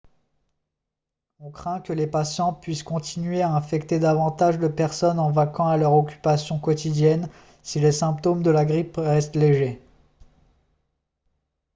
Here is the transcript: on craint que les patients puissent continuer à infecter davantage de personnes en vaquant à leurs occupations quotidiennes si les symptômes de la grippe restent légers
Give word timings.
on 1.39 1.51
craint 1.51 1.79
que 1.79 1.93
les 1.93 2.07
patients 2.07 2.53
puissent 2.53 2.81
continuer 2.81 3.43
à 3.43 3.53
infecter 3.55 3.99
davantage 3.99 4.57
de 4.57 4.67
personnes 4.67 5.19
en 5.19 5.29
vaquant 5.29 5.67
à 5.67 5.77
leurs 5.77 5.93
occupations 5.93 6.57
quotidiennes 6.59 7.29
si 7.61 7.79
les 7.79 7.91
symptômes 7.91 8.41
de 8.41 8.49
la 8.49 8.65
grippe 8.65 8.97
restent 8.97 9.35
légers 9.35 9.79